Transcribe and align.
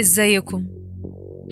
ازيكم؟ 0.00 0.66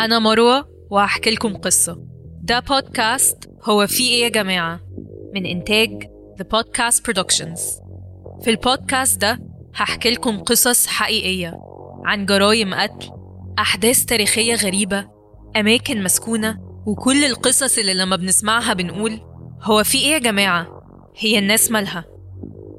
أنا 0.00 0.18
مروة 0.18 0.68
وهحكي 0.90 1.30
لكم 1.30 1.56
قصة. 1.56 2.04
ده 2.42 2.60
بودكاست 2.60 3.50
هو 3.62 3.86
في 3.86 4.02
إيه 4.08 4.22
يا 4.24 4.28
جماعة؟ 4.28 4.80
من 5.34 5.46
إنتاج 5.46 6.04
The 6.40 6.44
Podcast 6.44 6.96
Productions. 6.98 7.60
في 8.44 8.50
البودكاست 8.50 9.20
ده 9.20 9.38
هحكي 9.74 10.10
لكم 10.10 10.38
قصص 10.38 10.86
حقيقية 10.86 11.58
عن 12.04 12.26
جرائم 12.26 12.74
قتل 12.74 13.10
أحداث 13.58 14.04
تاريخية 14.04 14.54
غريبة 14.54 15.08
أماكن 15.56 16.02
مسكونة 16.02 16.58
وكل 16.86 17.24
القصص 17.24 17.78
اللي 17.78 17.94
لما 17.94 18.16
بنسمعها 18.16 18.72
بنقول 18.74 19.20
هو 19.62 19.84
في 19.84 19.98
إيه 19.98 20.12
يا 20.12 20.18
جماعة؟ 20.18 20.82
هي 21.18 21.38
الناس 21.38 21.70
مالها. 21.70 22.04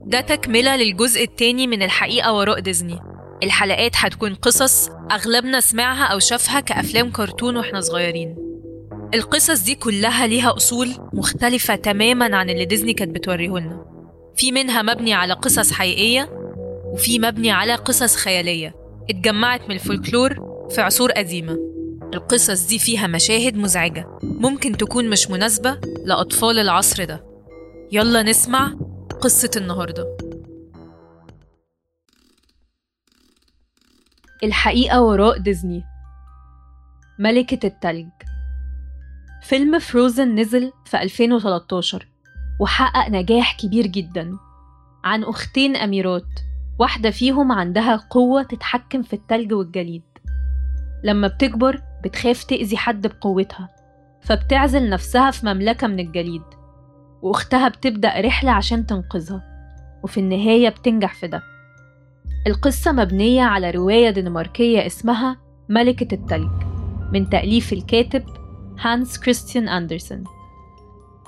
ده 0.05 0.21
تكملة 0.21 0.75
للجزء 0.75 1.23
التاني 1.23 1.67
من 1.67 1.83
الحقيقة 1.83 2.33
وراء 2.33 2.59
ديزني. 2.59 2.99
الحلقات 3.43 3.91
هتكون 3.95 4.35
قصص 4.35 4.89
أغلبنا 5.11 5.59
سمعها 5.59 6.03
أو 6.03 6.19
شافها 6.19 6.59
كأفلام 6.59 7.11
كرتون 7.11 7.57
وإحنا 7.57 7.81
صغيرين. 7.81 8.35
القصص 9.13 9.63
دي 9.63 9.75
كلها 9.75 10.27
ليها 10.27 10.55
أصول 10.55 10.89
مختلفة 11.13 11.75
تماما 11.75 12.37
عن 12.37 12.49
اللي 12.49 12.65
ديزني 12.65 12.93
كانت 12.93 13.15
بتوريهولنا. 13.15 13.85
في 14.35 14.51
منها 14.51 14.81
مبني 14.81 15.13
على 15.13 15.33
قصص 15.33 15.71
حقيقية 15.71 16.29
وفي 16.93 17.19
مبني 17.19 17.51
على 17.51 17.75
قصص 17.75 18.15
خيالية. 18.15 18.75
اتجمعت 19.09 19.69
من 19.69 19.75
الفولكلور 19.75 20.35
في 20.69 20.81
عصور 20.81 21.11
قديمة. 21.11 21.57
القصص 22.13 22.67
دي 22.67 22.79
فيها 22.79 23.07
مشاهد 23.07 23.57
مزعجة. 23.57 24.19
ممكن 24.23 24.77
تكون 24.77 25.09
مش 25.09 25.29
مناسبة 25.29 25.79
لأطفال 26.05 26.59
العصر 26.59 27.03
ده. 27.03 27.25
يلا 27.91 28.23
نسمع 28.23 28.73
قصة 29.21 29.51
النهارده. 29.57 30.17
الحقيقة 34.43 35.01
وراء 35.01 35.37
ديزني. 35.37 35.83
ملكة 37.19 37.67
التلج. 37.67 38.09
فيلم 39.43 39.79
فروزن 39.79 40.35
نزل 40.35 40.71
في 40.85 41.01
2013 41.01 42.07
وحقق 42.59 43.09
نجاح 43.09 43.57
كبير 43.57 43.87
جدا 43.87 44.37
عن 45.03 45.23
أختين 45.23 45.75
أميرات 45.75 46.39
واحدة 46.79 47.11
فيهم 47.11 47.51
عندها 47.51 47.95
قوة 47.95 48.43
تتحكم 48.43 49.01
في 49.01 49.13
التلج 49.13 49.53
والجليد. 49.53 50.03
لما 51.03 51.27
بتكبر 51.27 51.81
بتخاف 52.03 52.43
تأذي 52.43 52.77
حد 52.77 53.07
بقوتها 53.07 53.69
فبتعزل 54.21 54.89
نفسها 54.89 55.31
في 55.31 55.45
مملكة 55.45 55.87
من 55.87 55.99
الجليد. 55.99 56.54
وأختها 57.25 57.67
بتبدأ 57.67 58.21
رحلة 58.21 58.51
عشان 58.51 58.85
تنقذها 58.85 59.43
وفي 60.03 60.19
النهاية 60.19 60.69
بتنجح 60.69 61.13
في 61.13 61.27
ده. 61.27 61.43
القصة 62.47 62.91
مبنية 62.91 63.43
على 63.43 63.71
رواية 63.71 64.09
دنماركية 64.09 64.85
اسمها 64.85 65.37
ملكة 65.69 66.15
التلج 66.15 66.51
من 67.13 67.29
تأليف 67.29 67.73
الكاتب 67.73 68.23
هانس 68.79 69.19
كريستيان 69.19 69.69
أندرسون. 69.69 70.23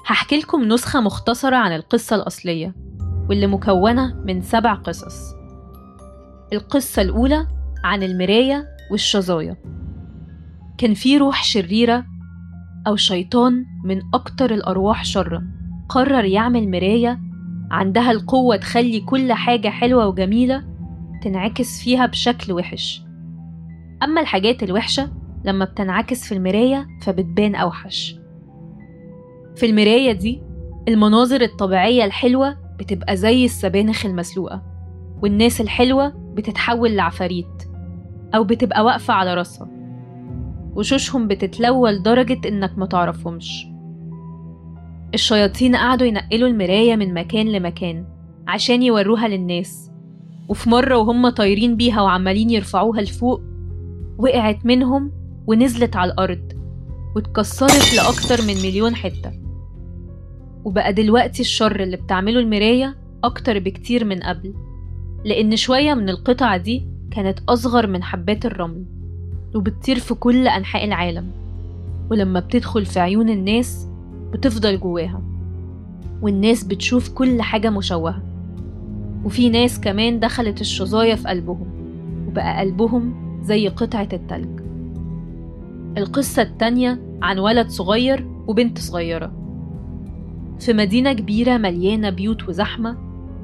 هحكي 0.05 0.37
لكم 0.37 0.63
نسخة 0.63 1.01
مختصرة 1.01 1.55
عن 1.55 1.75
القصة 1.75 2.15
الأصلية 2.15 2.75
واللي 3.29 3.47
مكونة 3.47 4.15
من 4.25 4.41
سبع 4.41 4.73
قصص. 4.73 5.33
القصة 6.53 7.01
الأولى 7.01 7.47
عن 7.83 8.03
المراية 8.03 8.67
والشظايا. 8.91 9.57
كان 10.77 10.93
في 10.93 11.17
روح 11.17 11.43
شريرة 11.43 12.05
أو 12.87 12.95
شيطان 12.95 13.65
من 13.83 14.01
أكتر 14.13 14.53
الأرواح 14.53 15.05
شرا. 15.05 15.56
قرر 15.89 16.25
يعمل 16.25 16.71
مراية 16.71 17.19
عندها 17.71 18.11
القوة 18.11 18.55
تخلي 18.55 18.99
كل 18.99 19.33
حاجة 19.33 19.67
حلوة 19.69 20.07
وجميلة 20.07 20.63
تنعكس 21.23 21.81
فيها 21.83 22.05
بشكل 22.05 22.53
وحش. 22.53 23.01
أما 24.03 24.21
الحاجات 24.21 24.63
الوحشة 24.63 25.11
لما 25.45 25.65
بتنعكس 25.65 26.27
في 26.27 26.33
المراية 26.33 26.87
فبتبان 27.01 27.55
أوحش. 27.55 28.15
في 29.55 29.65
المراية 29.65 30.11
دي 30.11 30.41
المناظر 30.87 31.41
الطبيعية 31.41 32.05
الحلوة 32.05 32.57
بتبقى 32.79 33.17
زي 33.17 33.45
السبانخ 33.45 34.05
المسلوقة 34.05 34.63
والناس 35.23 35.61
الحلوة 35.61 36.09
بتتحول 36.33 36.95
لعفاريت 36.95 37.63
أو 38.35 38.43
بتبقى 38.43 38.85
واقفة 38.85 39.13
على 39.13 39.33
راسها 39.33 39.67
وشوشهم 40.75 41.27
بتتلوى 41.27 41.91
لدرجة 41.91 42.47
إنك 42.47 42.77
متعرفهمش 42.77 43.67
الشياطين 45.13 45.75
قعدوا 45.75 46.07
ينقلوا 46.07 46.49
المراية 46.49 46.95
من 46.95 47.13
مكان 47.13 47.51
لمكان 47.51 48.05
عشان 48.47 48.83
يوروها 48.83 49.27
للناس. 49.27 49.91
وفي 50.49 50.69
مرة 50.69 50.97
وهم 50.97 51.29
طايرين 51.29 51.75
بيها 51.77 52.01
وعمالين 52.01 52.49
يرفعوها 52.49 53.01
لفوق 53.01 53.41
وقعت 54.17 54.65
منهم 54.65 55.11
ونزلت 55.47 55.95
على 55.95 56.11
الأرض 56.11 56.53
واتكسرت 57.15 57.95
لأكتر 57.95 58.41
من 58.47 58.53
مليون 58.55 58.95
حتة. 58.95 59.31
وبقى 60.65 60.93
دلوقتي 60.93 61.41
الشر 61.41 61.83
اللي 61.83 61.97
بتعمله 61.97 62.39
المراية 62.39 62.95
أكتر 63.23 63.59
بكتير 63.59 64.05
من 64.05 64.19
قبل 64.23 64.53
لأن 65.25 65.55
شوية 65.55 65.93
من 65.93 66.09
القطع 66.09 66.57
دي 66.57 66.87
كانت 67.11 67.39
أصغر 67.49 67.87
من 67.87 68.03
حبات 68.03 68.45
الرمل 68.45 68.85
وبتطير 69.55 69.99
في 69.99 70.13
كل 70.13 70.47
أنحاء 70.47 70.85
العالم. 70.85 71.31
ولما 72.11 72.39
بتدخل 72.39 72.85
في 72.85 72.99
عيون 72.99 73.29
الناس 73.29 73.87
بتفضل 74.33 74.79
جواها 74.79 75.21
والناس 76.21 76.63
بتشوف 76.63 77.09
كل 77.09 77.41
حاجة 77.41 77.69
مشوهة. 77.69 78.23
وفي 79.25 79.49
ناس 79.49 79.79
كمان 79.79 80.19
دخلت 80.19 80.61
الشظايا 80.61 81.15
في 81.15 81.27
قلبهم 81.27 81.67
وبقى 82.27 82.59
قلبهم 82.59 83.13
زي 83.41 83.67
قطعة 83.67 84.09
التلج. 84.13 84.59
القصة 85.97 86.41
التانية 86.41 87.01
عن 87.21 87.39
ولد 87.39 87.69
صغير 87.69 88.27
وبنت 88.47 88.79
صغيرة. 88.79 89.31
في 90.59 90.73
مدينة 90.73 91.13
كبيرة 91.13 91.57
مليانة 91.57 92.09
بيوت 92.09 92.49
وزحمة 92.49 92.97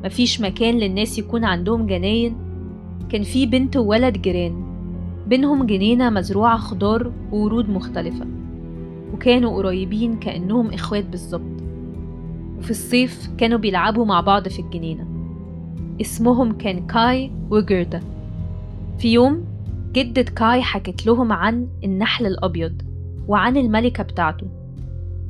مفيش 0.05 0.41
مكان 0.41 0.75
للناس 0.75 1.19
يكون 1.19 1.43
عندهم 1.43 1.87
جناين 1.87 2.35
كان 3.09 3.23
في 3.23 3.45
بنت 3.45 3.77
وولد 3.77 4.21
جيران. 4.21 4.63
بينهم 5.27 5.65
جنينة 5.65 6.09
مزروعة 6.09 6.57
خضار 6.57 7.11
وورود 7.31 7.69
مختلفة. 7.69 8.25
وكانوا 9.13 9.57
قريبين 9.57 10.19
كأنهم 10.19 10.73
إخوات 10.73 11.05
بالظبط. 11.05 11.61
وفي 12.59 12.71
الصيف 12.71 13.29
كانوا 13.37 13.57
بيلعبوا 13.57 14.05
مع 14.05 14.21
بعض 14.21 14.47
في 14.47 14.59
الجنينة. 14.59 15.07
اسمهم 16.01 16.51
كان 16.51 16.87
كاي 16.87 17.31
وجيردا. 17.49 18.01
في 18.99 19.13
يوم 19.13 19.45
جدة 19.93 20.21
كاي 20.21 20.61
حكت 20.61 21.05
لهم 21.05 21.31
عن 21.31 21.67
النحل 21.83 22.25
الأبيض 22.25 22.81
وعن 23.27 23.57
الملكة 23.57 24.03
بتاعته 24.03 24.47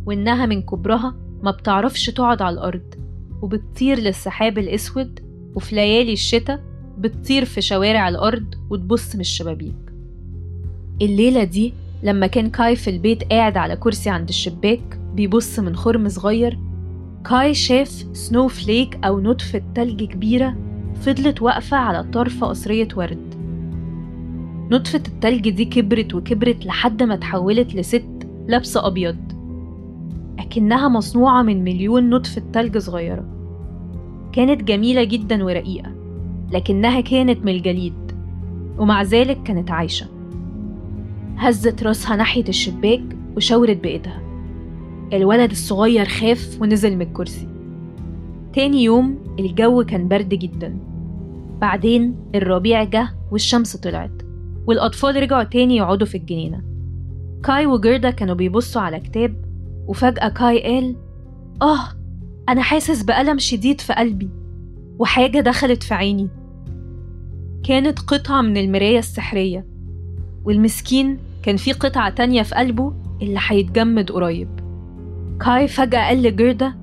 وإنها 0.06 0.46
من 0.46 0.62
كبرها 0.62 1.16
ما 1.44 1.52
بتعرفش 1.52 2.06
تقعد 2.10 2.42
على 2.42 2.54
الأرض 2.54 2.96
وبتطير 3.42 4.00
للسحاب 4.00 4.58
الأسود 4.58 5.20
وفي 5.56 5.76
ليالي 5.76 6.14
الشتاء 6.14 6.64
بتطير 6.98 7.46
في 7.46 7.62
شوارع 7.62 8.10
الأرض 8.10 8.56
وتبص 8.70 9.16
من 9.16 9.22
الشبابيك. 9.22 9.76
الليلة 11.02 11.44
دي 11.44 11.74
لما 12.04 12.28
كان 12.28 12.50
كاي 12.50 12.76
في 12.76 12.90
البيت 12.90 13.24
قاعد 13.24 13.58
على 13.58 13.76
كرسي 13.76 14.10
عند 14.10 14.30
الشباك 14.30 15.00
بيبص 15.16 15.60
من 15.60 15.76
خرم 15.76 16.10
صغير. 16.10 16.60
كاي 17.30 17.54
شاف 17.54 17.88
سنو 18.14 18.48
فليك 18.48 19.00
أو 19.06 19.20
نطفة 19.20 19.62
تلج 19.76 20.04
كبيرة 20.04 20.56
فضلت 21.02 21.42
واقفة 21.42 21.78
على 21.78 22.04
طرف 22.04 22.44
قصرية 22.44 22.88
ورد. 22.96 23.34
نطفة 24.72 25.04
التلج 25.08 25.50
دي 25.50 25.66
كبرت 25.66 26.14
وكبرت 26.16 26.66
لحد 26.66 27.04
ما 27.04 27.14
اتحولت 27.14 27.76
لست 27.76 28.28
لابسة 28.48 28.88
أبيض. 28.88 29.18
أكنها 30.40 30.88
مصنوعة 30.90 31.42
من 31.42 31.64
مليون 31.64 32.10
نطفة 32.10 32.44
تلج 32.54 32.78
صغيرة. 32.78 33.26
كانت 34.34 34.64
جميلة 34.64 35.04
جدا 35.04 35.44
ورقيقة 35.44 35.92
لكنها 36.52 37.02
كانت 37.02 37.46
من 37.46 37.52
الجليد 37.52 38.12
ومع 38.78 39.04
ذلك 39.04 39.44
كانت 39.44 39.72
عايشة. 39.72 40.13
هزت 41.38 41.84
راسها 41.84 42.16
ناحية 42.16 42.48
الشباك 42.50 43.04
وشاورت 43.36 43.78
بإيدها. 43.78 44.22
الولد 45.14 45.52
الصغير 45.52 46.06
خاف 46.06 46.58
ونزل 46.62 46.96
من 46.96 47.02
الكرسي. 47.02 47.48
تاني 48.54 48.84
يوم 48.84 49.36
الجو 49.40 49.84
كان 49.84 50.08
برد 50.08 50.30
جدا. 50.30 50.78
بعدين 51.62 52.16
الربيع 52.36 52.84
جه 52.84 53.10
والشمس 53.32 53.78
طلعت 53.78 54.22
والأطفال 54.68 55.16
رجعوا 55.16 55.44
تاني 55.44 55.78
يقعدوا 55.78 56.08
في 56.08 56.18
الجنينة. 56.18 56.64
كاي 57.44 57.66
وجيردا 57.66 58.10
كانوا 58.10 58.36
بيبصوا 58.36 58.82
على 58.82 59.00
كتاب 59.00 59.46
وفجأة 59.88 60.30
كاي 60.30 60.64
قال 60.64 60.96
آه 61.62 61.80
أنا 62.50 62.62
حاسس 62.62 63.04
بألم 63.04 63.40
شديد 63.40 63.82
في 63.82 63.94
قلبي 63.94 64.30
وحاجة 65.00 65.40
دخلت 65.40 65.84
في 65.84 65.94
عيني. 65.94 66.30
كانت 67.64 68.00
قطعة 68.00 68.42
من 68.42 68.58
المراية 68.58 69.00
السحرية. 69.00 69.73
والمسكين 70.46 71.18
كان 71.44 71.58
في 71.58 71.72
قطعة 71.72 72.10
تانية 72.10 72.42
في 72.42 72.56
قلبه 72.56 72.94
اللي 73.22 73.40
هيتجمد 73.48 74.12
قريب. 74.12 74.48
كاي 75.46 75.68
فجأة 75.68 76.08
قال 76.08 76.24
لجيردا 76.24 76.74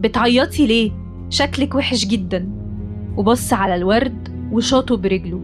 بتعيطي 0.00 0.66
ليه؟ 0.66 0.90
شكلك 1.30 1.74
وحش 1.74 2.06
جدا. 2.06 2.48
وبص 3.16 3.52
على 3.52 3.74
الورد 3.74 4.48
وشاطه 4.52 4.96
برجله 4.96 5.40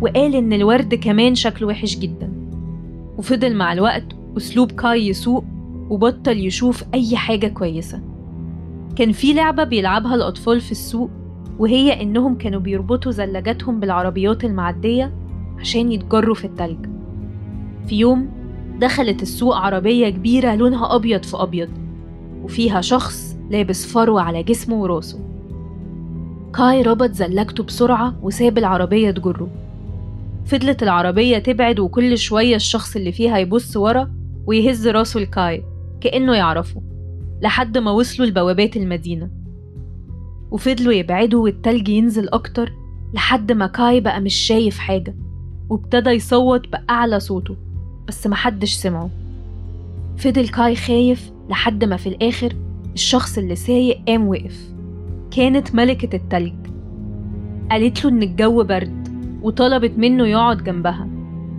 وقال 0.00 0.34
إن 0.34 0.52
الورد 0.52 0.94
كمان 0.94 1.34
شكله 1.34 1.68
وحش 1.68 1.98
جدا. 1.98 2.32
وفضل 3.18 3.56
مع 3.56 3.72
الوقت 3.72 4.04
أسلوب 4.36 4.72
كاي 4.72 5.08
يسوق 5.08 5.44
وبطل 5.90 6.38
يشوف 6.38 6.84
أي 6.94 7.16
حاجة 7.16 7.46
كويسة. 7.46 8.00
كان 8.96 9.12
في 9.12 9.32
لعبة 9.32 9.64
بيلعبها 9.64 10.14
الأطفال 10.14 10.60
في 10.60 10.72
السوق 10.72 11.10
وهي 11.58 12.02
إنهم 12.02 12.34
كانوا 12.34 12.60
بيربطوا 12.60 13.12
زلاجاتهم 13.12 13.80
بالعربيات 13.80 14.44
المعدية 14.44 15.14
عشان 15.58 15.92
يتجروا 15.92 16.34
في 16.34 16.44
التلج. 16.44 16.86
في 17.86 17.94
يوم 17.98 18.28
دخلت 18.80 19.22
السوق 19.22 19.56
عربية 19.56 20.08
كبيرة 20.08 20.54
لونها 20.54 20.94
أبيض 20.96 21.22
في 21.22 21.36
أبيض 21.36 21.68
وفيها 22.42 22.80
شخص 22.80 23.36
لابس 23.50 23.86
فروة 23.86 24.22
على 24.22 24.42
جسمه 24.42 24.76
وراسه. 24.82 25.18
كاي 26.54 26.82
ربط 26.82 27.10
زلاجته 27.10 27.64
بسرعة 27.64 28.14
وساب 28.22 28.58
العربية 28.58 29.10
تجره. 29.10 29.48
فضلت 30.44 30.82
العربية 30.82 31.38
تبعد 31.38 31.78
وكل 31.80 32.18
شوية 32.18 32.56
الشخص 32.56 32.96
اللي 32.96 33.12
فيها 33.12 33.38
يبص 33.38 33.76
ورا 33.76 34.10
ويهز 34.46 34.88
راسه 34.88 35.20
لكاي 35.20 35.64
كأنه 36.00 36.34
يعرفه 36.34 36.82
لحد 37.42 37.78
ما 37.78 37.90
وصلوا 37.90 38.28
لبوابات 38.28 38.76
المدينة. 38.76 39.30
وفضلوا 40.50 40.92
يبعدوا 40.92 41.44
والتلج 41.44 41.88
ينزل 41.88 42.28
أكتر 42.28 42.72
لحد 43.14 43.52
ما 43.52 43.66
كاي 43.66 44.00
بقى 44.00 44.20
مش 44.20 44.34
شايف 44.34 44.78
حاجة 44.78 45.16
وابتدى 45.70 46.10
يصوت 46.10 46.68
بأعلى 46.68 47.20
صوته. 47.20 47.56
بس 48.08 48.26
محدش 48.26 48.72
سمعه. 48.74 49.10
فضل 50.16 50.48
كاي 50.48 50.76
خايف 50.76 51.32
لحد 51.50 51.84
ما 51.84 51.96
في 51.96 52.08
الآخر 52.08 52.52
الشخص 52.94 53.38
اللي 53.38 53.56
سايق 53.56 53.98
قام 54.08 54.28
وقف. 54.28 54.74
كانت 55.30 55.74
ملكة 55.74 56.16
التلج. 56.16 56.54
قالت 57.70 58.04
له 58.04 58.10
إن 58.10 58.22
الجو 58.22 58.64
برد 58.64 59.08
وطلبت 59.42 59.98
منه 59.98 60.26
يقعد 60.26 60.64
جنبها 60.64 61.08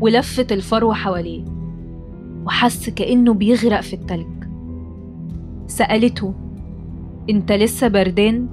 ولفت 0.02 0.52
الفروة 0.52 0.94
حواليه 0.94 1.46
وحس 2.46 2.90
كأنه 2.90 3.34
بيغرق 3.34 3.82
في 3.82 3.94
التلج. 3.94 4.44
سألته 5.68 6.34
أنت 7.30 7.52
لسه 7.52 7.88
بردان؟ 7.88 8.48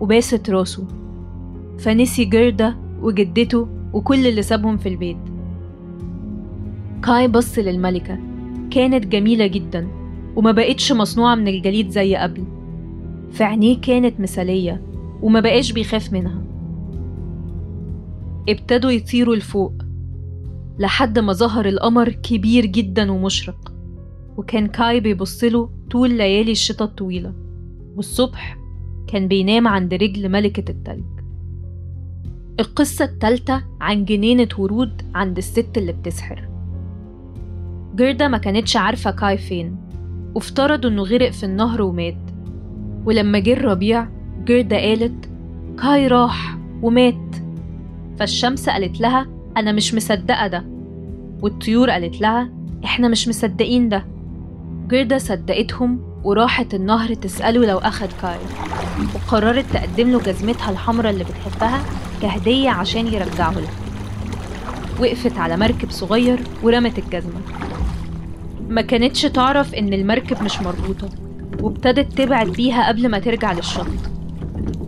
وباست 0.00 0.50
راسه. 0.50 0.86
فنسي 1.78 2.24
جردة 2.24 2.76
وجدته 3.02 3.68
وكل 3.92 4.26
اللي 4.26 4.42
سابهم 4.42 4.76
في 4.76 4.88
البيت. 4.88 5.33
كاي 7.04 7.28
بص 7.28 7.58
للملكة. 7.58 8.18
كانت 8.70 9.06
جميلة 9.06 9.46
جدا 9.46 9.88
وما 10.36 10.52
بقتش 10.52 10.92
مصنوعة 10.92 11.34
من 11.34 11.48
الجليد 11.48 11.88
زي 11.88 12.16
قبل. 12.16 12.44
في 13.32 13.44
عينيه 13.44 13.80
كانت 13.80 14.20
مثالية 14.20 14.82
وما 15.22 15.40
بقاش 15.40 15.72
بيخاف 15.72 16.12
منها. 16.12 16.44
ابتدوا 18.48 18.90
يطيروا 18.90 19.36
لفوق. 19.36 19.72
لحد 20.78 21.18
ما 21.18 21.32
ظهر 21.32 21.68
القمر 21.68 22.08
كبير 22.08 22.66
جدا 22.66 23.12
ومشرق. 23.12 23.72
وكان 24.36 24.66
كاي 24.66 25.00
بيبصله 25.00 25.70
طول 25.90 26.10
ليالي 26.10 26.52
الشتاء 26.52 26.88
الطويلة. 26.88 27.32
والصبح 27.96 28.58
كان 29.06 29.28
بينام 29.28 29.68
عند 29.68 29.94
رجل 29.94 30.28
ملكة 30.28 30.70
التلج. 30.70 31.04
القصة 32.60 33.04
التالتة 33.04 33.62
عن 33.80 34.04
جنينة 34.04 34.48
ورود 34.58 35.02
عند 35.14 35.36
الست 35.36 35.78
اللي 35.78 35.92
بتسحر. 35.92 36.53
جردة 37.94 38.28
ما 38.28 38.38
كانتش 38.38 38.76
عارفة 38.76 39.10
كاي 39.10 39.38
فين 39.38 39.76
وافترضوا 40.34 40.90
إنه 40.90 41.02
غرق 41.02 41.30
في 41.30 41.44
النهر 41.44 41.82
ومات. 41.82 42.16
ولما 43.04 43.38
جه 43.38 43.52
الربيع 43.52 44.08
جردة 44.44 44.76
قالت 44.76 45.30
كاي 45.82 46.08
راح 46.08 46.58
ومات. 46.82 47.36
فالشمس 48.18 48.68
قالت 48.68 49.00
لها 49.00 49.26
أنا 49.56 49.72
مش 49.72 49.94
مصدقة 49.94 50.46
ده. 50.46 50.64
والطيور 51.42 51.90
قالت 51.90 52.20
لها 52.20 52.50
إحنا 52.84 53.08
مش 53.08 53.28
مصدقين 53.28 53.88
ده. 53.88 54.06
جردة 54.88 55.18
صدقتهم 55.18 56.00
وراحت 56.24 56.74
النهر 56.74 57.14
تسأله 57.14 57.66
لو 57.66 57.78
أخد 57.78 58.08
كاي 58.22 58.38
وقررت 59.14 59.64
تقدم 59.72 60.10
له 60.10 60.20
جزمتها 60.20 60.70
الحمراء 60.70 61.12
اللي 61.12 61.24
بتحبها 61.24 61.80
كهدية 62.22 62.70
عشان 62.70 63.06
يرجعه 63.06 63.52
لها. 63.52 63.74
وقفت 65.00 65.38
على 65.38 65.56
مركب 65.56 65.90
صغير 65.90 66.40
ورمت 66.62 66.98
الجزمة. 66.98 67.40
ما 68.68 68.80
كانتش 68.80 69.22
تعرف 69.22 69.74
إن 69.74 69.92
المركب 69.92 70.42
مش 70.42 70.60
مربوطة 70.60 71.08
وابتدت 71.60 72.12
تبعد 72.18 72.46
بيها 72.46 72.88
قبل 72.88 73.08
ما 73.08 73.18
ترجع 73.18 73.52
للشط. 73.52 73.86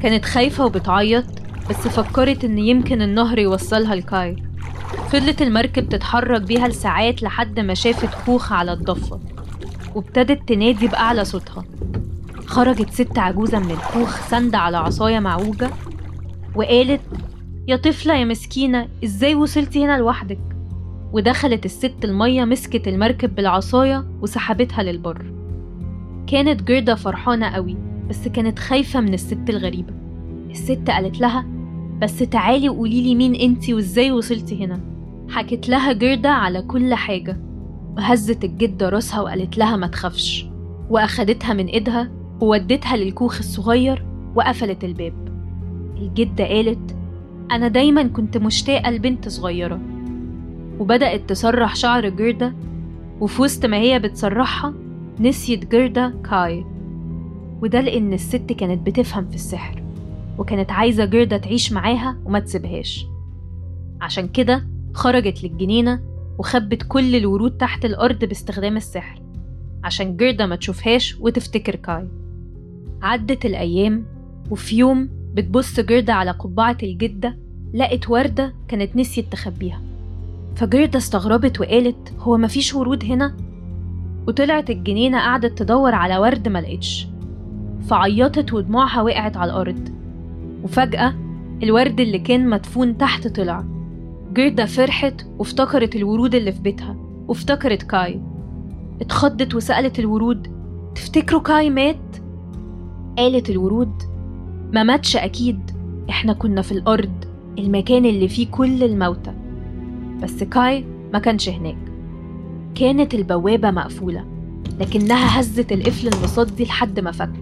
كانت 0.01 0.25
خايفة 0.25 0.65
وبتعيط 0.65 1.25
بس 1.71 1.77
فكرت 1.77 2.45
إن 2.45 2.59
يمكن 2.59 3.03
النهر 3.03 3.39
يوصلها 3.39 3.95
لكاي. 3.95 4.37
فضلت 5.11 5.43
المركب 5.43 5.89
تتحرك 5.89 6.43
بيها 6.43 6.69
لساعات 6.69 7.23
لحد 7.23 7.61
ما 7.61 7.75
شافت 7.75 8.09
كوخ 8.27 8.53
على 8.53 8.73
الضفة 8.73 9.21
وابتدت 9.95 10.49
تنادي 10.49 10.89
بأعلى 10.89 11.25
صوتها. 11.25 11.65
خرجت 12.47 12.91
ست 12.91 13.19
عجوزة 13.19 13.59
من 13.59 13.71
الكوخ 13.71 14.29
ساندة 14.29 14.59
على 14.59 14.77
عصاية 14.77 15.19
معوجة 15.19 15.71
وقالت 16.55 17.01
يا 17.69 17.77
طفلة 17.77 18.15
يا 18.15 18.25
مسكينة 18.25 18.89
إزاي 19.05 19.35
وصلتي 19.35 19.85
هنا 19.85 19.99
لوحدك؟ 19.99 20.39
ودخلت 21.13 21.65
الست 21.65 22.05
المية 22.05 22.45
مسكت 22.45 22.89
المركب 22.89 23.35
بالعصاية 23.35 24.05
وسحبتها 24.23 24.83
للبر. 24.83 25.25
كانت 26.27 26.63
جردة 26.63 26.95
فرحانة 26.95 27.49
قوي 27.49 27.77
بس 28.09 28.29
كانت 28.29 28.59
خايفة 28.59 29.01
من 29.01 29.15
الست 29.15 29.51
الغريبة. 29.51 29.95
الست 30.51 30.91
قالت 30.91 31.21
لها 31.21 31.47
بس 32.03 32.19
تعالي 32.19 32.69
وقوليلي 32.69 33.15
مين 33.15 33.35
انتي 33.35 33.75
وازاي 33.75 34.13
وصلتي 34.13 34.65
هنا. 34.65 34.81
حكت 35.29 35.69
لها 35.69 35.93
جردة 35.93 36.31
على 36.31 36.63
كل 36.63 36.95
حاجة. 36.95 37.41
وهزت 37.97 38.45
الجدة 38.45 38.89
راسها 38.89 39.21
وقالت 39.21 39.59
لها 39.59 39.77
ما 39.77 39.87
تخافش. 39.87 40.47
وأخدتها 40.91 41.55
من 41.55 41.67
إيدها 41.67 42.11
وودتها 42.41 42.97
للكوخ 42.97 43.39
الصغير 43.39 44.07
وقفلت 44.35 44.85
الباب. 44.85 45.15
الجدة 45.97 46.45
قالت 46.45 46.97
أنا 47.51 47.69
دايما 47.69 48.03
كنت 48.03 48.37
مشتاقة 48.37 48.91
لبنت 48.91 49.29
صغيرة. 49.29 49.81
وبدأت 50.79 51.29
تسرح 51.29 51.77
شعر 51.77 52.09
جردة 52.09 52.55
وفي 53.21 53.43
وسط 53.43 53.67
ما 53.67 53.77
هي 53.77 53.99
بتسرحها 53.99 54.75
نسيت 55.21 55.73
جردة 55.73 56.15
كاي. 56.31 56.65
وده 57.63 57.81
لأن 57.81 58.13
الست 58.13 58.53
كانت 58.53 58.87
بتفهم 58.87 59.29
في 59.29 59.35
السحر 59.35 59.83
وكانت 60.39 60.73
عايزة 60.73 61.05
جردة 61.05 61.37
تعيش 61.37 61.73
معاها 61.73 62.19
وما 62.25 62.39
تسيبهاش. 62.39 63.07
عشان 64.01 64.29
كده 64.29 64.67
خرجت 64.95 65.45
للجنينة 65.45 66.01
وخبت 66.39 66.83
كل 66.83 67.17
الورود 67.17 67.57
تحت 67.57 67.85
الأرض 67.85 68.25
باستخدام 68.25 68.77
السحر 68.77 69.23
عشان 69.85 70.17
جردة 70.17 70.47
ما 70.47 70.57
تشوفهاش 70.57 71.17
وتفتكر 71.21 71.77
كاي. 71.77 72.09
عدت 73.03 73.47
الأيام 73.47 74.05
وفي 74.51 74.77
يوم 74.79 75.09
بتبص 75.35 75.81
جردة 75.81 76.13
على 76.15 76.31
قبعة 76.31 76.79
الجدة 76.83 77.39
لقت 77.75 78.11
وردة 78.11 78.55
كانت 78.69 78.97
نسيت 78.97 79.33
تخبيها. 79.33 79.86
فجردة 80.57 80.99
استغربت 80.99 81.61
وقالت 81.61 82.13
هو 82.19 82.37
مفيش 82.37 82.75
ورود 82.75 83.05
هنا؟ 83.05 83.37
وطلعت 84.29 84.71
الجنينة 84.71 85.19
قعدت 85.19 85.59
تدور 85.59 85.95
على 85.95 86.19
ورد 86.19 86.49
ملقتش 86.49 87.09
فعيطت 87.89 88.53
ودموعها 88.53 89.03
وقعت 89.03 89.37
على 89.37 89.51
الأرض. 89.51 89.89
وفجأة 90.63 91.15
الورد 91.63 92.01
اللي 92.01 92.19
كان 92.19 92.51
مدفون 92.51 92.99
تحت 92.99 93.29
طلع. 93.29 93.65
جردة 94.33 94.65
فرحت 94.65 95.27
وافتكرت 95.39 95.97
الورود 95.97 96.35
اللي 96.35 96.53
في 96.53 96.61
بيتها. 96.61 96.97
وافتكرت 97.29 97.83
كاي. 97.83 98.21
اتخضت 99.01 99.55
وسألت 99.55 99.99
الورود 99.99 100.49
تفتكروا 100.95 101.41
كاي 101.41 101.71
مات؟ 101.71 102.17
قالت 103.19 103.51
الورود 103.51 104.03
ما 104.73 104.83
ماتش 104.83 105.17
أكيد. 105.17 105.71
إحنا 106.11 106.33
كنا 106.33 106.63
في 106.63 106.73
الأرض 106.73 107.25
المكان 107.59 108.05
اللي 108.05 108.29
فيه 108.29 108.47
كل 108.51 108.83
الموتى. 108.83 109.46
بس 110.23 110.43
كاي 110.43 110.85
ما 111.13 111.19
كانش 111.19 111.49
هناك. 111.49 111.77
كانت 112.75 113.15
البوابة 113.15 113.71
مقفولة 113.71 114.25
لكنها 114.81 115.41
هزت 115.41 115.73
القفل 115.73 116.09
المصدي 116.09 116.65
لحد 116.65 117.01
ما 117.01 117.13
فك. 117.13 117.33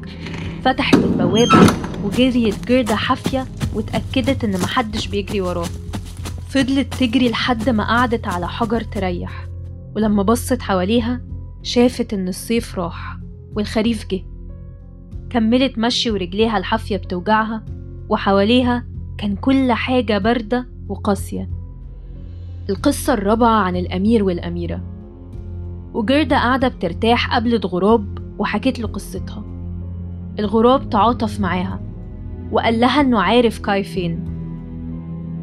فتحت 0.62 0.94
البوابة 0.94 1.66
وجريت 2.04 2.66
جردة 2.68 2.96
حافية 2.96 3.46
واتأكدت 3.74 4.44
إن 4.44 4.52
محدش 4.60 5.06
بيجري 5.06 5.40
وراها 5.40 5.68
فضلت 6.48 6.94
تجري 6.94 7.28
لحد 7.28 7.68
ما 7.68 7.84
قعدت 7.84 8.26
على 8.26 8.48
حجر 8.48 8.80
تريح. 8.80 9.46
ولما 9.96 10.22
بصت 10.22 10.62
حواليها 10.62 11.20
شافت 11.62 12.14
إن 12.14 12.28
الصيف 12.28 12.78
راح 12.78 13.16
والخريف 13.56 14.06
جه. 14.10 14.22
كملت 15.30 15.78
مشي 15.78 16.10
ورجليها 16.10 16.58
الحافية 16.58 16.96
بتوجعها 16.96 17.64
وحواليها 18.08 18.86
كان 19.18 19.36
كل 19.36 19.72
حاجة 19.72 20.18
باردة 20.18 20.68
وقاسية. 20.88 21.50
القصة 22.70 23.14
الرابعة 23.14 23.60
عن 23.60 23.76
الأمير 23.76 24.24
والأميرة. 24.24 24.80
وجردة 25.94 26.36
قاعدة 26.36 26.68
بترتاح 26.68 27.32
قابلت 27.32 27.66
غراب 27.66 28.18
وحكت 28.38 28.78
له 28.78 28.88
قصتها. 28.88 29.44
الغراب 30.38 30.90
تعاطف 30.90 31.40
معاها 31.40 31.80
وقال 32.52 32.80
لها 32.80 33.00
إنه 33.00 33.20
عارف 33.20 33.58
كاي 33.58 33.84
فين. 33.84 34.24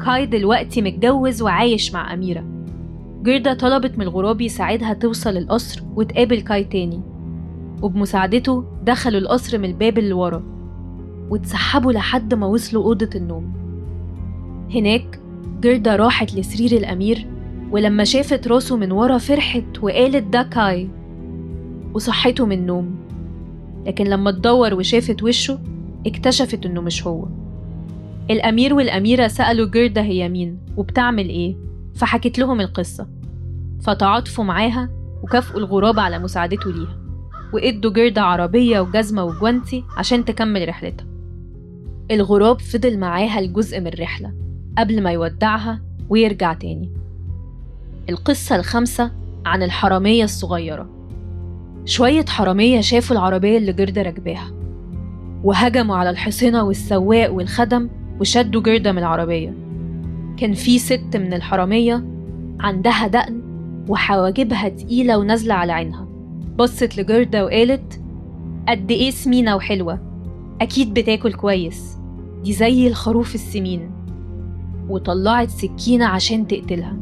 كاي 0.04 0.26
دلوقتي 0.26 0.82
متجوز 0.82 1.42
وعايش 1.42 1.94
مع 1.94 2.14
أميرة. 2.14 2.44
جيردا 3.22 3.54
طلبت 3.54 3.98
من 3.98 4.02
الغراب 4.02 4.40
يساعدها 4.40 4.92
توصل 4.92 5.36
القصر 5.36 5.82
وتقابل 5.94 6.40
كاي 6.40 6.64
تاني. 6.64 7.00
وبمساعدته 7.82 8.64
دخلوا 8.84 9.20
القصر 9.20 9.58
من 9.58 9.64
الباب 9.64 9.98
اللي 9.98 10.12
ورا. 10.12 10.42
واتسحبوا 11.30 11.92
لحد 11.92 12.34
ما 12.34 12.46
وصلوا 12.46 12.84
أوضة 12.84 13.10
النوم. 13.14 13.52
هناك 14.74 15.21
جيردا 15.62 15.96
راحت 15.96 16.34
لسرير 16.34 16.72
الأمير 16.72 17.26
ولما 17.70 18.04
شافت 18.04 18.48
راسه 18.48 18.76
من 18.76 18.92
ورا 18.92 19.18
فرحت 19.18 19.64
وقالت 19.82 20.24
ده 20.32 20.42
كاي 20.42 20.90
وصحته 21.94 22.46
من 22.46 22.58
النوم 22.58 22.96
لكن 23.86 24.04
لما 24.04 24.30
تدور 24.30 24.74
وشافت 24.74 25.22
وشه 25.22 25.58
اكتشفت 26.06 26.66
إنه 26.66 26.80
مش 26.80 27.06
هو. 27.06 27.28
الأمير 28.30 28.74
والأميرة 28.74 29.28
سألوا 29.28 29.66
جيردا 29.70 30.02
هي 30.02 30.28
مين 30.28 30.58
وبتعمل 30.76 31.28
إيه 31.28 31.56
فحكت 31.94 32.38
لهم 32.38 32.60
القصة. 32.60 33.08
فتعاطفوا 33.82 34.44
معاها 34.44 34.90
وكافئوا 35.22 35.60
الغراب 35.60 35.98
على 35.98 36.18
مساعدته 36.18 36.70
ليها 36.72 36.98
وإدوا 37.54 37.92
جيردا 37.92 38.20
عربية 38.20 38.80
وجزمة 38.80 39.24
وجوانتي 39.24 39.84
عشان 39.96 40.24
تكمل 40.24 40.68
رحلتها. 40.68 41.06
الغراب 42.10 42.60
فضل 42.60 42.98
معاها 42.98 43.38
الجزء 43.38 43.80
من 43.80 43.86
الرحلة. 43.86 44.41
قبل 44.78 45.02
ما 45.02 45.10
يودعها 45.10 45.80
ويرجع 46.08 46.52
تاني. 46.52 46.90
القصة 48.08 48.56
الخامسة 48.56 49.10
عن 49.46 49.62
الحرامية 49.62 50.24
الصغيرة. 50.24 50.88
شوية 51.84 52.24
حرامية 52.24 52.80
شافوا 52.80 53.16
العربية 53.16 53.58
اللي 53.58 53.72
جردة 53.72 54.02
راكباها 54.02 54.50
وهجموا 55.44 55.96
على 55.96 56.10
الحصينة 56.10 56.62
والسواق 56.62 57.32
والخدم 57.32 57.88
وشدوا 58.20 58.62
جردة 58.62 58.92
من 58.92 58.98
العربية. 58.98 59.54
كان 60.36 60.54
في 60.54 60.78
ست 60.78 61.16
من 61.16 61.34
الحرامية 61.34 62.04
عندها 62.60 63.06
دقن 63.06 63.42
وحواجبها 63.88 64.68
تقيلة 64.68 65.18
ونازلة 65.18 65.54
على 65.54 65.72
عينها. 65.72 66.08
بصت 66.56 66.98
لجردة 66.98 67.44
وقالت 67.44 68.00
قد 68.68 68.90
إيه 68.90 69.10
سمينة 69.10 69.56
وحلوة. 69.56 69.98
أكيد 70.60 70.94
بتاكل 70.94 71.32
كويس. 71.32 71.98
دي 72.44 72.52
زي 72.52 72.88
الخروف 72.88 73.34
السمين. 73.34 73.90
وطلعت 74.88 75.50
سكينة 75.50 76.04
عشان 76.06 76.46
تقتلها. 76.46 76.96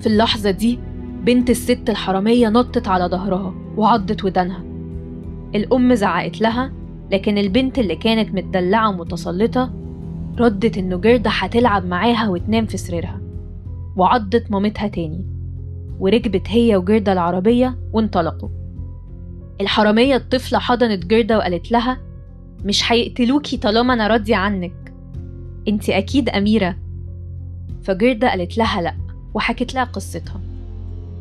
في 0.00 0.06
اللحظة 0.06 0.50
دي 0.50 0.78
بنت 1.24 1.50
الست 1.50 1.90
الحرامية 1.90 2.48
نطت 2.48 2.88
على 2.88 3.04
ظهرها 3.04 3.54
وعضت 3.76 4.24
ودانها. 4.24 4.64
الأم 5.54 5.94
زعقت 5.94 6.40
لها 6.40 6.72
لكن 7.12 7.38
البنت 7.38 7.78
اللي 7.78 7.96
كانت 7.96 8.34
متدلعة 8.34 8.88
ومتسلطة 8.90 9.72
ردت 10.38 10.78
إنه 10.78 10.96
جردة 10.96 11.30
هتلعب 11.30 11.86
معاها 11.86 12.28
وتنام 12.28 12.66
في 12.66 12.76
سريرها. 12.76 13.20
وعضت 13.96 14.50
مامتها 14.50 14.88
تاني. 14.88 15.24
وركبت 16.00 16.42
هي 16.48 16.76
وجردة 16.76 17.12
العربية 17.12 17.78
وانطلقوا. 17.92 18.48
الحرامية 19.60 20.16
الطفلة 20.16 20.58
حضنت 20.58 21.06
جردة 21.06 21.38
وقالت 21.38 21.72
لها 21.72 21.98
مش 22.64 22.92
هيقتلوكي 22.92 23.56
طالما 23.56 23.94
أنا 23.94 24.06
راضية 24.06 24.36
عنك. 24.36 24.94
أنتي 25.68 25.98
أكيد 25.98 26.28
أميرة. 26.28 26.76
فجردة 27.84 28.30
قالت 28.30 28.58
لها 28.58 28.82
لأ 28.82 28.94
وحكت 29.34 29.74
لها 29.74 29.84
قصتها. 29.84 30.40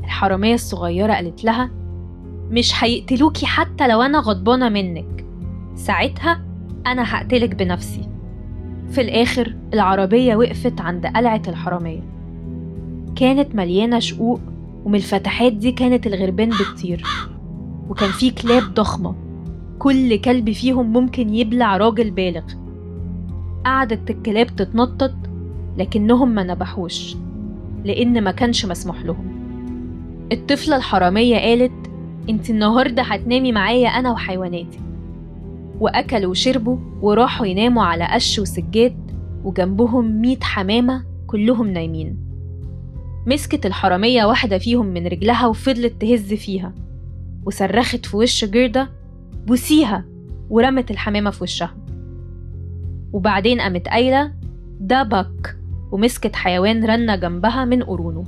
الحرامية 0.04 0.54
الصغيرة 0.54 1.14
قالت 1.14 1.44
لها 1.44 1.70
مش 2.52 2.84
هيقتلوكي 2.84 3.46
حتى 3.46 3.88
لو 3.88 4.02
أنا 4.02 4.20
غضبانة 4.20 4.70
منك. 4.70 5.26
ساعتها 5.76 6.42
أنا 6.88 7.16
هقتلك 7.16 7.56
بنفسي. 7.56 8.10
في 8.90 9.02
الآخر 9.02 9.56
العربية 9.74 10.36
وقفت 10.36 10.82
عند 10.82 11.06
قلعة 11.06 11.42
الحرامية. 11.48 12.02
كانت 13.16 13.56
مليانة 13.56 14.00
شقوق 14.00 14.40
ومن 14.86 14.96
الفتحات 14.96 15.54
دي 15.54 15.72
كانت 15.72 16.08
الغربان 16.08 16.50
بتطير. 16.50 17.04
وكان 17.90 18.10
في 18.10 18.32
كلاب 18.32 18.64
ضخمة. 18.74 19.16
كل 19.80 20.22
كلب 20.22 20.52
فيهم 20.52 20.94
ممكن 20.94 21.34
يبلع 21.34 21.78
راجل 21.78 22.12
بالغ. 22.12 22.44
قعدت 23.66 24.10
الكلاب 24.10 24.48
تتنطط 24.48 25.14
لكنهم 25.78 26.30
ما 26.30 26.44
نبحوش 26.44 27.16
لأن 27.86 28.24
ما 28.24 28.32
كانش 28.32 28.66
مسموح 28.66 29.02
لهم. 29.06 29.44
الطفلة 30.32 30.76
الحرامية 30.76 31.38
قالت 31.38 31.92
أنت 32.30 32.50
النهاردة 32.50 33.02
هتنامي 33.02 33.52
معايا 33.52 33.90
أنا 33.90 34.12
وحيواناتي. 34.12 34.80
وأكلوا 35.80 36.32
وشربوا 36.32 36.78
وراحوا 37.02 37.46
يناموا 37.46 37.84
على 37.84 38.08
قش 38.08 38.40
وسجاد 38.40 39.12
وجنبهم 39.44 40.22
ميت 40.22 40.44
حمامة 40.44 41.04
كلهم 41.28 41.68
نايمين. 41.68 42.18
مسكت 43.28 43.66
الحرامية 43.66 44.26
واحدة 44.26 44.58
فيهم 44.58 44.86
من 44.86 45.08
رجلها 45.08 45.48
وفضلت 45.48 46.02
تهز 46.02 46.34
فيها 46.34 46.74
وصرخت 47.46 48.06
في 48.06 48.18
وش 48.18 48.46
جردة 48.46 48.90
بوسيها! 49.48 50.06
ورمت 50.50 50.92
الحمامة 50.92 51.30
في 51.30 51.44
وشها. 51.44 51.76
وبعدين 53.14 53.62
قامت 53.62 53.88
قايلة 53.88 54.34
ده 54.80 55.04
بك. 55.04 55.58
ومسكت 55.94 56.36
حيوان 56.36 56.86
رنة 56.86 57.16
جنبها 57.16 57.66
من 57.66 57.84
قرونه. 57.84 58.24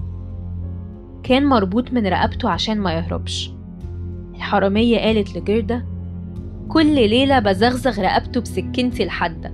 كان 1.23 1.45
مربوط 1.45 1.93
من 1.93 2.07
رقبته 2.07 2.49
عشان 2.49 2.79
ما 2.79 2.93
يهربش. 2.93 3.51
الحرامية 4.35 4.99
قالت 4.99 5.37
لجردة 5.37 5.85
كل 6.69 6.95
ليلة 7.09 7.39
بزغزغ 7.39 8.01
رقبته 8.01 8.41
بسكينتي 8.41 9.03
الحادة 9.03 9.51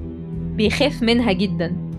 بيخاف 0.55 1.03
منها 1.03 1.31
جدا. 1.31 1.91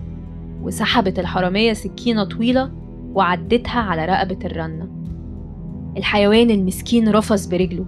وسحبت 0.61 1.19
الحرامية 1.19 1.73
سكينة 1.73 2.23
طويلة 2.23 2.71
وعدتها 3.13 3.79
على 3.79 4.05
رقبة 4.05 4.39
الرنة. 4.45 4.87
الحيوان 5.97 6.49
المسكين 6.49 7.09
رفس 7.09 7.45
برجله 7.45 7.85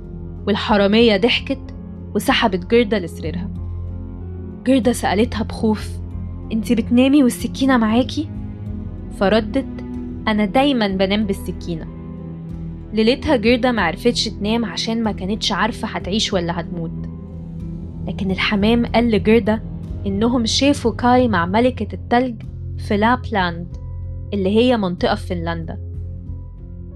والحرامية 0.47 1.17
ضحكت 1.17 1.75
وسحبت 2.15 2.65
جردة 2.65 2.99
لسريرها. 2.99 3.49
جردة 4.65 4.91
سألتها 4.91 5.43
بخوف 5.43 6.04
انت 6.51 6.73
بتنامي 6.73 7.23
والسكينة 7.23 7.77
معاكي؟ 7.77 8.29
فردت 9.17 9.65
أنا 10.27 10.45
دايما 10.45 10.87
بنام 10.87 11.25
بالسكينة. 11.25 11.87
ليلتها 12.93 13.35
جردة 13.35 13.71
معرفتش 13.71 14.25
تنام 14.25 14.65
عشان 14.65 15.03
ما 15.03 15.11
كانتش 15.11 15.51
عارفة 15.51 15.87
هتعيش 15.87 16.33
ولا 16.33 16.59
هتموت. 16.59 17.09
لكن 18.07 18.31
الحمام 18.31 18.85
قال 18.85 19.11
لجردة 19.11 19.61
إنهم 20.05 20.45
شافوا 20.45 20.91
كاي 20.91 21.27
مع 21.27 21.45
ملكة 21.45 21.95
التلج 21.95 22.41
في 22.77 22.97
لابلاند 22.97 23.67
اللي 24.33 24.49
هي 24.49 24.77
منطقة 24.77 25.15
في 25.15 25.27
فنلندا. 25.27 25.79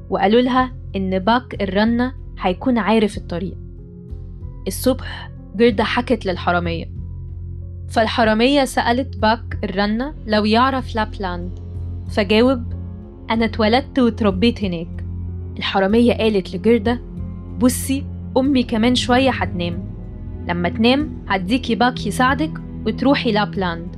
وقالوا 0.10 0.42
لها 0.42 0.72
إن 0.96 1.20
باك 1.20 1.62
الرنة 1.62 2.14
هيكون 2.40 2.78
عارف 2.78 3.18
الطريق. 3.18 3.58
الصبح 4.68 5.32
جردة 5.56 5.84
حكت 5.84 6.26
للحرامية. 6.26 6.99
فالحرامية 7.90 8.66
سألت 8.66 9.18
باك 9.18 9.60
الرنة 9.64 10.14
لو 10.28 10.46
يعرف 10.46 10.96
لابلاند 10.96 11.60
فجاوب 12.10 12.64
أنا 13.30 13.46
اتولدت 13.46 14.00
واتربيت 14.00 14.64
هناك. 14.64 15.06
الحرامية 15.58 16.14
قالت 16.14 16.56
لجردة 16.56 17.02
بصي 17.60 18.06
أمي 18.38 18.64
كمان 18.64 18.96
شوية 18.96 19.30
هتنام. 19.30 19.90
لما 20.48 20.70
تنام 20.70 21.24
هديكي 21.28 21.76
باك 21.76 22.08
يساعدك 22.08 22.52
وتروحي 22.86 23.32
لابلاند 23.32 23.96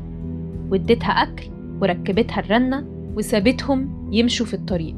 واديتها 0.70 1.12
أكل 1.12 1.44
وركبتها 1.82 2.40
الرنة 2.40 2.86
وسابتهم 3.16 4.10
يمشوا 4.12 4.46
في 4.46 4.54
الطريق. 4.54 4.96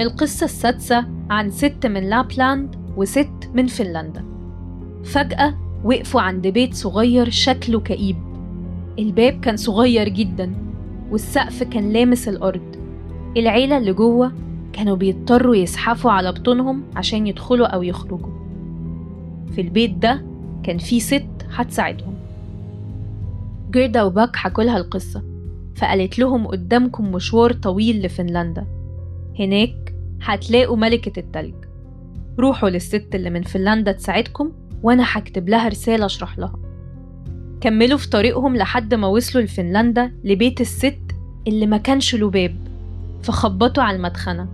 القصة 0.00 0.44
السادسة 0.44 1.06
عن 1.30 1.50
ست 1.50 1.86
من 1.86 2.10
لابلاند 2.10 2.76
وست 2.96 3.50
من 3.54 3.66
فنلندا. 3.66 4.24
فجأة 5.04 5.67
وقفوا 5.84 6.20
عند 6.20 6.46
بيت 6.46 6.74
صغير 6.74 7.30
شكله 7.30 7.80
كئيب. 7.80 8.16
الباب 8.98 9.40
كان 9.40 9.56
صغير 9.56 10.08
جدا 10.08 10.54
والسقف 11.10 11.62
كان 11.62 11.92
لامس 11.92 12.28
الأرض. 12.28 12.76
العيلة 13.36 13.78
اللي 13.78 13.92
جوه 13.92 14.32
كانوا 14.72 14.96
بيضطروا 14.96 15.56
يزحفوا 15.56 16.10
على 16.10 16.32
بطونهم 16.32 16.82
عشان 16.96 17.26
يدخلوا 17.26 17.66
أو 17.66 17.82
يخرجوا. 17.82 18.32
في 19.52 19.60
البيت 19.60 19.94
ده 19.94 20.24
كان 20.62 20.78
في 20.78 21.00
ست 21.00 21.46
هتساعدهم. 21.50 22.14
جيردا 23.70 24.02
وباك 24.02 24.36
حكولها 24.36 24.76
القصة 24.76 25.22
فقالت 25.76 26.18
لهم 26.18 26.46
قدامكم 26.46 27.12
مشوار 27.12 27.52
طويل 27.52 28.02
لفنلندا. 28.02 28.66
هناك 29.38 29.94
هتلاقوا 30.22 30.76
ملكة 30.76 31.20
التلج. 31.20 31.54
روحوا 32.38 32.70
للست 32.70 33.08
اللي 33.14 33.30
من 33.30 33.42
فنلندا 33.42 33.92
تساعدكم 33.92 34.52
وأنا 34.82 35.04
هكتب 35.06 35.48
لها 35.48 35.68
رسالة 35.68 36.06
أشرح 36.06 36.38
لها. 36.38 36.52
كملوا 37.60 37.98
في 37.98 38.08
طريقهم 38.10 38.56
لحد 38.56 38.94
ما 38.94 39.06
وصلوا 39.06 39.44
لفنلندا 39.44 40.12
لبيت 40.24 40.60
الست 40.60 40.98
اللي 41.48 41.66
ما 41.66 41.76
كانش 41.76 42.14
له 42.14 42.30
باب 42.30 42.56
فخبطوا 43.22 43.82
على 43.82 43.96
المدخنة. 43.96 44.48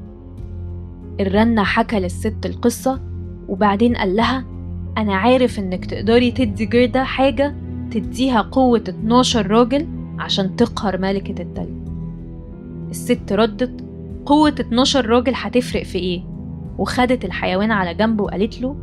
الرنة 1.21 1.63
حكى 1.65 2.01
للست 2.01 2.47
القصة 2.47 3.01
وبعدين 3.49 3.97
قال 3.97 4.17
لها 4.17 4.45
أنا 4.99 5.15
عارف 5.15 5.59
إنك 5.59 5.85
تقدري 5.85 6.31
تدي 6.31 6.67
جردة 6.67 7.05
حاجة 7.05 7.55
تديها 7.91 8.41
قوة 8.43 8.85
12 8.89 9.47
راجل 9.47 9.87
عشان 10.19 10.57
تقهر 10.57 10.99
ملكة 10.99 11.43
التلج. 11.43 11.89
الست 12.91 13.33
ردت 13.33 13.85
قوة 14.27 14.55
12 14.61 15.07
راجل 15.07 15.33
هتفرق 15.37 15.83
في 15.83 15.99
إيه؟ 15.99 16.23
وخدت 16.79 17.25
الحيوان 17.25 17.71
على 17.71 17.95
جنب 17.95 18.21
وقالت 18.21 18.61
له 18.61 18.77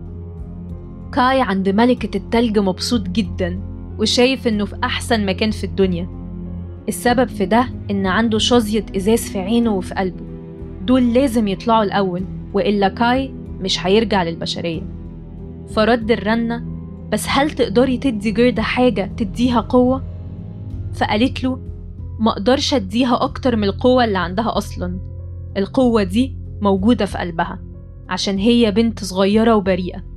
كاي 1.14 1.42
عند 1.42 1.70
ملكة 1.70 2.18
التلج 2.18 2.60
مبسوط 2.60 3.02
جدا 3.10 3.60
وشايف 4.00 4.48
إنه 4.48 4.66
في 4.66 4.76
أحسن 4.84 5.26
مكان 5.26 5.52
في 5.52 5.64
الدنيا. 5.64 6.10
السبب 6.88 7.28
في 7.28 7.46
ده 7.46 7.68
إن 7.92 8.06
عنده 8.08 8.38
شظية 8.38 8.86
إزاز 8.96 9.20
في 9.30 9.40
عينه 9.40 9.72
وفي 9.72 9.94
قلبه. 9.94 10.26
دول 10.86 11.14
لازم 11.14 11.48
يطلعوا 11.48 11.84
الأول 11.84 12.24
وإلا 12.54 12.88
كاي 12.90 13.34
مش 13.60 13.86
هيرجع 13.86 14.24
للبشرية. 14.24 14.82
فرد 15.70 16.12
الرنة 16.12 16.66
بس 17.12 17.26
هل 17.30 17.52
تقدري 17.52 17.98
تدي 17.98 18.32
جردة 18.32 18.62
حاجة 18.62 19.12
تديها 19.18 19.62
قوة؟ 19.62 20.04
فقالت 20.94 21.44
له 21.44 21.60
ما 22.20 22.32
أقدرش 22.32 22.74
أديها 22.74 23.24
أكتر 23.24 23.56
من 23.56 23.64
القوة 23.64 24.04
اللي 24.04 24.18
عندها 24.18 24.58
أصلا. 24.58 25.00
القوة 25.58 26.04
دي 26.04 26.36
موجودة 26.62 27.06
في 27.06 27.18
قلبها 27.18 27.60
عشان 28.10 28.38
هي 28.38 28.72
بنت 28.72 29.04
صغيرة 29.04 29.56
وبريئة. 29.56 30.11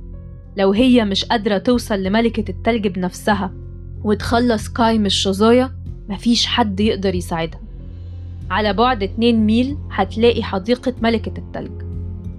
لو 0.57 0.71
هي 0.71 1.05
مش 1.05 1.25
قادرة 1.25 1.57
توصل 1.57 2.03
لملكة 2.03 2.51
التلج 2.51 2.87
بنفسها 2.87 3.53
وتخلص 4.03 4.69
كاي 4.69 4.97
من 4.97 5.05
الشظايا 5.05 5.71
مفيش 6.09 6.45
حد 6.45 6.79
يقدر 6.79 7.15
يساعدها. 7.15 7.61
على 8.51 8.73
بعد 8.73 9.03
اتنين 9.03 9.45
ميل 9.45 9.77
هتلاقي 9.91 10.43
حديقة 10.43 10.93
ملكة 11.01 11.33
التلج. 11.37 11.81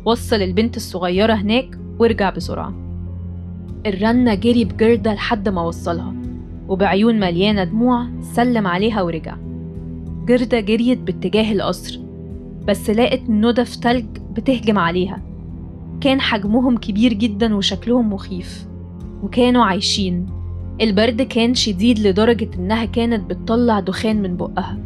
وصل 0.05 0.37
البنت 0.37 0.77
الصغيرة 0.77 1.35
هناك 1.35 1.79
وارجع 1.99 2.31
بسرعة. 2.31 2.75
الرنة 3.87 4.35
جري 4.35 4.65
بجردة 4.65 5.15
لحد 5.15 5.49
ما 5.49 5.63
وصلها 5.63 6.15
وبعيون 6.69 7.21
مليانة 7.21 7.65
دموع 7.65 8.09
سلم 8.23 8.67
عليها 8.67 9.03
ورجع. 9.03 9.37
جردة 10.27 10.61
جريت 10.61 10.99
باتجاه 10.99 11.53
القصر 11.53 12.01
بس 12.67 12.91
لقت 12.91 13.23
ندف 13.29 13.77
تلج 13.77 14.07
بتهجم 14.33 14.79
عليها. 14.79 15.26
كان 16.01 16.21
حجمهم 16.21 16.77
كبير 16.77 17.13
جدا 17.13 17.55
وشكلهم 17.57 18.13
مخيف 18.13 18.67
وكانوا 19.23 19.65
عايشين. 19.65 20.27
البرد 20.81 21.23
كان 21.23 21.55
شديد 21.55 21.99
لدرجة 21.99 22.51
إنها 22.59 22.85
كانت 22.85 23.31
بتطلع 23.31 23.81
دخان 23.81 24.23
من 24.23 24.37
بقها. 24.37 24.79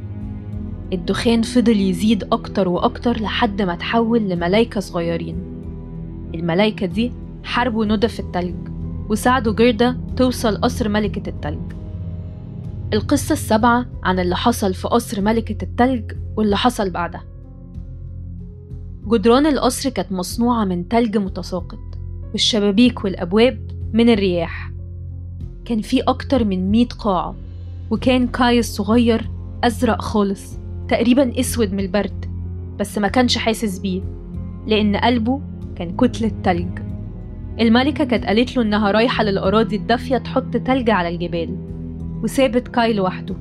الدخان 0.92 1.42
فضل 1.42 1.80
يزيد 1.80 2.24
أكتر 2.32 2.68
وأكتر 2.68 3.20
لحد 3.20 3.62
ما 3.62 3.74
تحول 3.74 4.20
لملايكة 4.28 4.80
صغيرين. 4.80 5.36
الملايكة 6.34 6.86
دي 6.86 7.12
حاربوا 7.44 7.84
ندف 7.84 8.20
التلج 8.20 8.54
وساعدوا 9.08 9.52
جردة 9.52 9.96
توصل 10.16 10.56
قصر 10.56 10.88
ملكة 10.88 11.28
التلج. 11.28 11.72
القصة 12.92 13.32
السابعة 13.32 13.86
عن 14.02 14.18
اللي 14.18 14.36
حصل 14.36 14.74
في 14.74 14.88
قصر 14.88 15.20
ملكة 15.20 15.64
التلج 15.64 16.12
واللي 16.36 16.56
حصل 16.56 16.90
بعدها. 16.90 17.29
جدران 19.10 19.46
القصر 19.46 19.90
كانت 19.90 20.12
مصنوعة 20.12 20.64
من 20.64 20.88
تلج 20.88 21.16
متساقط 21.16 21.78
والشبابيك 22.32 23.04
والأبواب 23.04 23.70
من 23.92 24.08
الرياح. 24.08 24.70
كان 25.64 25.80
في 25.80 26.00
أكتر 26.00 26.44
من 26.44 26.70
مية 26.70 26.86
قاعة 26.86 27.34
وكان 27.90 28.26
كاي 28.26 28.58
الصغير 28.58 29.30
أزرق 29.64 30.02
خالص 30.02 30.58
تقريبا 30.88 31.40
أسود 31.40 31.72
من 31.72 31.80
البرد 31.80 32.26
بس 32.78 32.98
ما 32.98 33.08
كانش 33.08 33.38
حاسس 33.38 33.78
بيه 33.78 34.02
لأن 34.66 34.96
قلبه 34.96 35.40
كان 35.76 35.96
كتلة 35.96 36.32
تلج 36.44 36.78
الملكة 37.60 38.04
كانت 38.04 38.24
قالت 38.24 38.56
له 38.56 38.62
إنها 38.62 38.90
رايحة 38.90 39.24
للأراضي 39.24 39.76
الدافية 39.76 40.18
تحط 40.18 40.56
تلج 40.56 40.90
على 40.90 41.08
الجبال 41.08 41.56
وسابت 42.22 42.68
كاي 42.68 42.92
لوحده. 42.92 43.36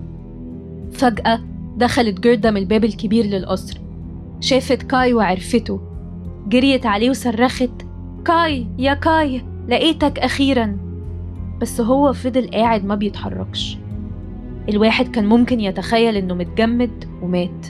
فجأة 0.91 1.39
دخلت 1.77 2.19
جردة 2.19 2.51
من 2.51 2.57
الباب 2.57 2.85
الكبير 2.85 3.25
للقصر. 3.25 3.88
شافت 4.39 4.83
كاي 4.83 5.13
وعرفته. 5.13 5.81
جريت 6.47 6.85
عليه 6.85 7.09
وصرخت 7.09 7.71
كاي 8.25 8.67
يا 8.77 8.93
كاي 8.93 9.41
لقيتك 9.67 10.19
أخيرا. 10.19 10.77
بس 11.61 11.81
هو 11.81 12.13
فضل 12.13 12.47
قاعد 12.47 12.85
ما 12.85 12.95
بيتحركش. 12.95 13.77
الواحد 14.69 15.07
كان 15.07 15.25
ممكن 15.25 15.59
يتخيل 15.59 16.15
إنه 16.15 16.33
متجمد 16.33 17.05
ومات. 17.21 17.67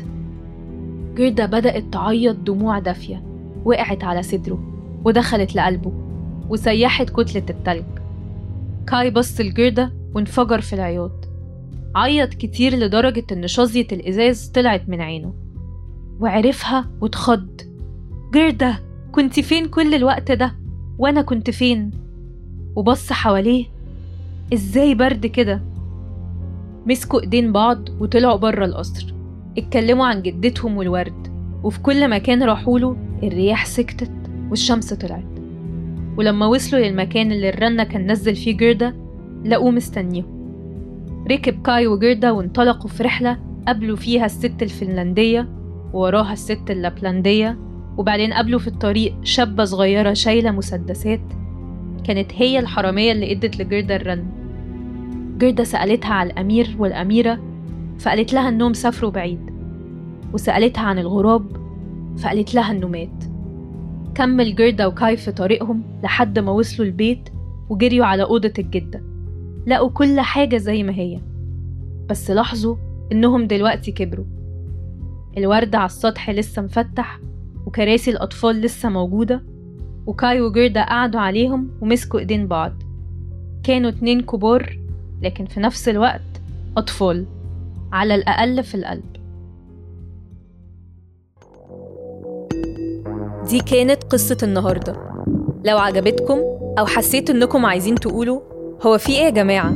جردة 1.15 1.45
بدأت 1.45 1.83
تعيط 1.93 2.35
دموع 2.35 2.79
دافية 2.79 3.23
وقعت 3.65 4.03
على 4.03 4.23
صدره 4.23 4.63
ودخلت 5.05 5.55
لقلبه 5.55 5.91
وسيحت 6.49 7.09
كتلة 7.09 7.43
التلج. 7.49 7.85
كاي 8.87 9.11
بص 9.11 9.41
لجردة 9.41 9.93
وانفجر 10.15 10.61
في 10.61 10.73
العياط. 10.73 11.29
عيط 11.95 12.33
كتير 12.33 12.75
لدرجة 12.75 13.25
إن 13.31 13.47
شظية 13.47 13.87
الإزاز 13.91 14.47
طلعت 14.47 14.89
من 14.89 15.01
عينه. 15.01 15.33
وعرفها 16.19 16.89
واتخض 17.01 17.47
جردة 18.33 18.79
كنت 19.11 19.39
فين 19.39 19.65
كل 19.65 19.93
الوقت 19.93 20.31
ده؟ 20.31 20.55
وأنا 20.97 21.21
كنت 21.21 21.49
فين؟ 21.49 21.91
وبص 22.75 23.13
حواليه. 23.13 23.65
إزاي 24.53 24.95
برد 24.95 25.25
كده؟ 25.25 25.61
مسكوا 26.85 27.21
إيدين 27.21 27.51
بعض 27.51 27.89
وطلعوا 28.01 28.37
بره 28.37 28.65
القصر. 28.65 29.13
اتكلموا 29.57 30.05
عن 30.05 30.21
جدتهم 30.21 30.77
والورد. 30.77 31.27
وفي 31.63 31.79
كل 31.79 32.09
مكان 32.09 32.43
راحوله 32.43 32.97
الرياح 33.23 33.65
سكتت 33.65 34.11
والشمس 34.49 34.93
طلعت. 34.93 35.39
ولما 36.17 36.45
وصلوا 36.45 36.81
للمكان 36.81 37.31
اللي 37.31 37.49
الرنة 37.49 37.83
كان 37.83 38.11
نزل 38.11 38.35
فيه 38.35 38.57
جردة 38.57 38.95
لقوه 39.45 39.71
مستنيهم. 39.71 40.39
ركب 41.31 41.61
كاي 41.61 41.87
وجردة 41.87 42.33
وانطلقوا 42.33 42.89
في 42.89 43.03
رحلة 43.03 43.39
قابلوا 43.67 43.95
فيها 43.95 44.25
الست 44.25 44.61
الفنلندية 44.61 45.58
ووراها 45.93 46.33
الست 46.33 46.71
اللابلاندية 46.71 47.57
وبعدين 47.97 48.33
قابلوا 48.33 48.59
في 48.59 48.67
الطريق 48.67 49.15
شابة 49.23 49.63
صغيرة 49.63 50.13
شايلة 50.13 50.51
مسدسات. 50.51 51.21
كانت 52.03 52.31
هي 52.35 52.59
الحرامية 52.59 53.11
اللي 53.11 53.31
ادت 53.31 53.61
لجردة 53.61 53.95
الرن. 53.95 54.25
جردة 55.37 55.63
سألتها 55.63 56.13
على 56.13 56.31
الأمير 56.31 56.75
والأميرة 56.79 57.39
فقالت 57.99 58.33
لها 58.33 58.49
إنهم 58.49 58.73
سافروا 58.73 59.11
بعيد. 59.11 59.39
وسألتها 60.33 60.81
عن 60.81 60.99
الغراب 60.99 61.45
فقالت 62.17 62.55
لها 62.55 62.71
إنه 62.71 62.87
مات. 62.87 63.23
كمل 64.15 64.55
جردة 64.55 64.87
وكاي 64.87 65.17
في 65.17 65.31
طريقهم 65.31 65.83
لحد 66.03 66.39
ما 66.39 66.51
وصلوا 66.51 66.87
البيت 66.87 67.29
وجريوا 67.69 68.05
على 68.05 68.23
أوضة 68.23 68.53
الجدة. 68.59 69.03
لقوا 69.67 69.89
كل 69.89 70.19
حاجة 70.19 70.57
زي 70.57 70.83
ما 70.83 70.93
هي. 70.93 71.19
بس 72.09 72.31
لاحظوا 72.31 72.75
إنهم 73.11 73.47
دلوقتي 73.47 73.91
كبروا. 73.91 74.38
الورد 75.37 75.75
على 75.75 75.85
السطح 75.85 76.29
لسه 76.29 76.61
مفتح 76.61 77.19
وكراسي 77.65 78.11
الأطفال 78.11 78.61
لسه 78.61 78.89
موجودة 78.89 79.43
وكاي 80.07 80.41
وجردة 80.41 80.83
قعدوا 80.83 81.19
عليهم 81.21 81.69
ومسكوا 81.81 82.19
إيدين 82.19 82.47
بعض. 82.47 82.73
كانوا 83.63 83.89
اتنين 83.89 84.21
كبار 84.21 84.79
لكن 85.21 85.45
في 85.45 85.59
نفس 85.59 85.89
الوقت 85.89 86.21
أطفال 86.77 87.25
على 87.91 88.15
الأقل 88.15 88.63
في 88.63 88.75
القلب. 88.75 89.03
دي 93.49 93.59
كانت 93.59 94.03
قصة 94.03 94.37
النهاردة. 94.43 94.93
لو 95.65 95.77
عجبتكم 95.77 96.37
أو 96.79 96.85
حسيت 96.85 97.29
إنكم 97.29 97.65
عايزين 97.65 97.95
تقولوا 97.95 98.41
هو 98.81 98.97
في 98.97 99.11
إيه 99.11 99.23
يا 99.25 99.29
جماعة؟ 99.29 99.73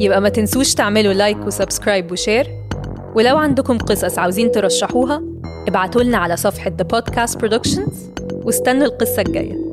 يبقى 0.00 0.20
ما 0.20 0.28
تنسوش 0.28 0.74
تعملوا 0.74 1.12
like 1.12 1.38
و 1.46 1.53
subscribe 1.53 2.12
و 2.12 2.19
share 2.19 2.57
ولو 3.18 3.36
عندكم 3.36 3.78
قصص 3.78 4.18
عاوزين 4.18 4.50
ترشحوها 4.50 5.22
ابعتولنا 5.68 6.18
على 6.18 6.36
صفحة 6.36 6.72
The 6.82 6.96
Podcast 6.96 7.38
Productions 7.38 7.92
واستنوا 8.44 8.86
القصة 8.86 9.22
الجاية. 9.22 9.67